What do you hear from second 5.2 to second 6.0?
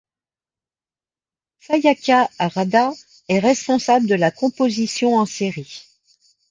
série.